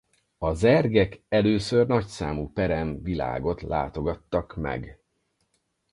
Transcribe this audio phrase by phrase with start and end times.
[0.37, 4.99] A Zergek először nagy számú perem világot látogattak meg.